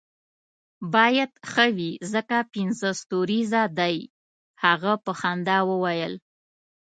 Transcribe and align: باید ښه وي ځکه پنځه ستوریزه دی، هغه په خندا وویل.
باید 0.93 1.31
ښه 1.51 1.65
وي 1.77 1.91
ځکه 2.13 2.37
پنځه 2.53 2.89
ستوریزه 3.01 3.61
دی، 3.79 3.97
هغه 4.63 4.93
په 5.03 5.11
خندا 5.19 5.57
وویل. 5.69 6.13